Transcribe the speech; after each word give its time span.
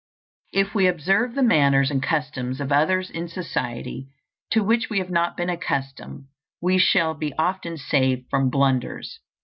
If 0.51 0.73
we 0.73 0.87
observe 0.87 1.35
the 1.35 1.43
manners 1.43 1.91
and 1.91 2.01
customs 2.01 2.59
of 2.59 2.71
others 2.71 3.11
in 3.11 3.27
society 3.27 4.07
to 4.49 4.63
which 4.63 4.89
we 4.89 4.97
have 4.97 5.11
not 5.11 5.37
been 5.37 5.47
accustomed, 5.51 6.23
we 6.59 6.79
shall 6.79 7.13
be 7.13 7.33
often 7.37 7.77
saved 7.77 8.27
from 8.31 8.49
blunders. 8.49 9.19